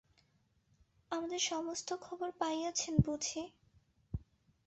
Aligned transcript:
আমাদের 1.11 1.41
সমস্ত 1.43 1.89
খবর 2.01 2.29
পাইয়াছেন 2.39 2.93
বুঝি? 3.05 3.43